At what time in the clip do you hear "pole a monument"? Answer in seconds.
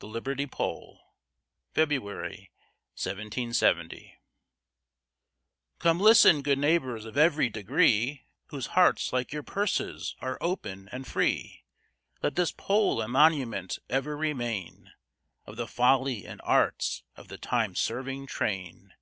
12.52-13.78